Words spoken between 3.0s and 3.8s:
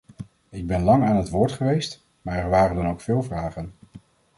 veel vragen.